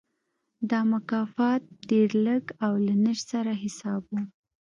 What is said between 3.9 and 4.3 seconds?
و.